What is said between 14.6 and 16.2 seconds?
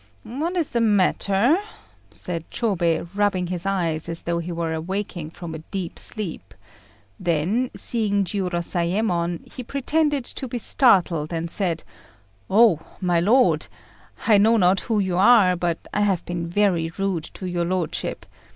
who you are; but I